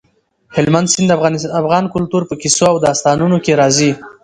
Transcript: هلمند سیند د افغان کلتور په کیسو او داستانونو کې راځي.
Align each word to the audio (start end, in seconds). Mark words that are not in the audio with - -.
هلمند 0.55 0.87
سیند 0.93 1.09
د 1.47 1.51
افغان 1.61 1.83
کلتور 1.93 2.21
په 2.29 2.35
کیسو 2.41 2.63
او 2.71 2.77
داستانونو 2.85 3.37
کې 3.43 3.53
راځي. 3.61 3.91